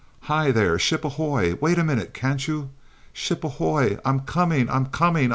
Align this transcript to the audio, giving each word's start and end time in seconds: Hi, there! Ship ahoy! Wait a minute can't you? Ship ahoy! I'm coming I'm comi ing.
Hi, 0.21 0.49
there! 0.49 0.79
Ship 0.79 1.05
ahoy! 1.05 1.53
Wait 1.61 1.77
a 1.77 1.83
minute 1.83 2.11
can't 2.11 2.47
you? 2.47 2.71
Ship 3.13 3.43
ahoy! 3.43 3.99
I'm 4.03 4.21
coming 4.21 4.67
I'm 4.67 4.87
comi 4.87 5.25
ing. 5.25 5.29